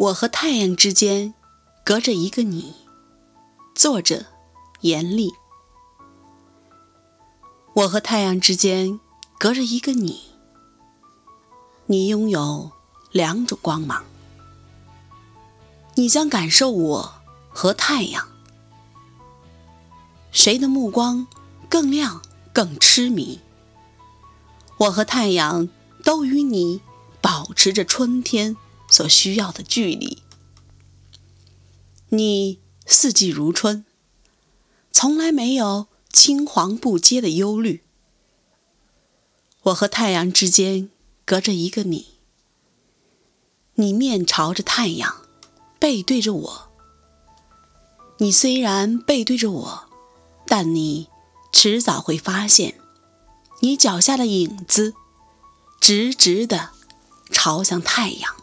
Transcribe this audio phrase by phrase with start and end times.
[0.00, 1.34] 我和太阳之间
[1.84, 2.74] 隔着一个你。
[3.74, 4.24] 作者：
[4.80, 5.30] 严厉。
[7.74, 8.98] 我和太阳之间
[9.38, 10.22] 隔着一个你，
[11.84, 12.72] 你拥有
[13.12, 14.02] 两种光芒，
[15.96, 17.14] 你将感受我
[17.50, 18.26] 和太阳，
[20.32, 21.26] 谁的目光
[21.68, 22.22] 更亮、
[22.54, 23.38] 更痴迷？
[24.78, 25.68] 我和太阳
[26.02, 26.80] 都与你
[27.20, 28.56] 保持着春天。
[28.90, 30.22] 所需要的距离，
[32.10, 33.84] 你四季如春，
[34.90, 37.84] 从来没有青黄不接的忧虑。
[39.62, 40.90] 我和太阳之间
[41.24, 42.08] 隔着一个你，
[43.74, 45.22] 你面朝着太阳，
[45.78, 46.72] 背对着我。
[48.18, 49.88] 你虽然背对着我，
[50.46, 51.08] 但你
[51.52, 52.80] 迟早会发现，
[53.60, 54.94] 你脚下的影子
[55.80, 56.70] 直直的
[57.30, 58.34] 朝向太阳。